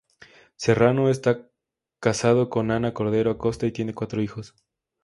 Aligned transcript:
Serrano 0.55 1.09
está 1.11 1.47
casado 1.99 2.49
con 2.49 2.71
Ana 2.71 2.91
Cordero 2.91 3.29
Acosta 3.29 3.67
y 3.67 3.71
tiene 3.71 3.93
cuatro 3.93 4.19
hijos. 4.19 4.55